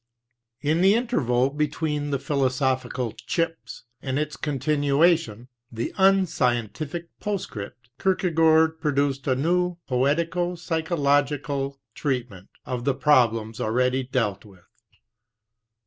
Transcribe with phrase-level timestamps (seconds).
[0.61, 9.27] In the interval between the Philosophical Chips and its continuation, the Unscientific Postscript, Kierkegaard produced
[9.27, 14.65] a new poetico psychological treatment of the problems already dealt with.